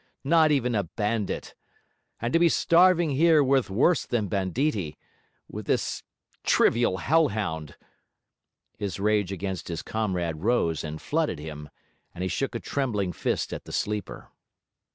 [0.23, 1.53] Not even a bandit!
[2.19, 4.97] and to be starving here with worse than banditti
[5.47, 6.01] with this
[6.43, 7.77] trivial hell hound!'
[8.79, 11.69] His rage against his comrade rose and flooded him,
[12.15, 14.31] and he shook a trembling fist at the sleeper.